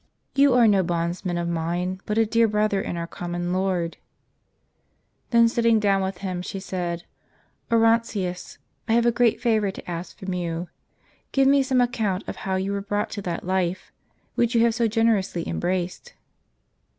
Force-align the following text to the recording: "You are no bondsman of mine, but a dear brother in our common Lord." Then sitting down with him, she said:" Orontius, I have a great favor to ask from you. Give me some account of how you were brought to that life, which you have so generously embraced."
"You 0.35 0.55
are 0.55 0.67
no 0.67 0.81
bondsman 0.81 1.37
of 1.37 1.47
mine, 1.47 2.01
but 2.07 2.17
a 2.17 2.25
dear 2.25 2.47
brother 2.47 2.81
in 2.81 2.97
our 2.97 3.05
common 3.05 3.53
Lord." 3.53 3.97
Then 5.29 5.47
sitting 5.47 5.79
down 5.79 6.01
with 6.01 6.17
him, 6.25 6.41
she 6.41 6.59
said:" 6.59 7.03
Orontius, 7.71 8.57
I 8.87 8.93
have 8.93 9.05
a 9.05 9.11
great 9.11 9.39
favor 9.39 9.69
to 9.69 9.87
ask 9.87 10.17
from 10.17 10.33
you. 10.33 10.69
Give 11.33 11.47
me 11.47 11.61
some 11.61 11.81
account 11.81 12.23
of 12.27 12.37
how 12.37 12.55
you 12.55 12.71
were 12.71 12.81
brought 12.81 13.11
to 13.11 13.21
that 13.21 13.45
life, 13.45 13.91
which 14.33 14.55
you 14.55 14.61
have 14.61 14.73
so 14.73 14.87
generously 14.87 15.47
embraced." 15.47 16.15